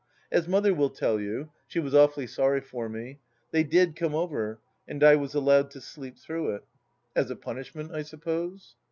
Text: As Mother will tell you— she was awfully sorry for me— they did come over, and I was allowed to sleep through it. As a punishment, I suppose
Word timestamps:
As 0.31 0.47
Mother 0.47 0.73
will 0.73 0.89
tell 0.89 1.19
you— 1.21 1.51
she 1.67 1.79
was 1.79 1.93
awfully 1.93 2.25
sorry 2.25 2.59
for 2.59 2.89
me— 2.89 3.19
they 3.51 3.61
did 3.63 3.95
come 3.95 4.15
over, 4.15 4.59
and 4.87 5.03
I 5.03 5.15
was 5.15 5.35
allowed 5.35 5.69
to 5.69 5.79
sleep 5.79 6.17
through 6.17 6.55
it. 6.55 6.63
As 7.15 7.29
a 7.29 7.35
punishment, 7.35 7.93
I 7.93 8.01
suppose 8.01 8.75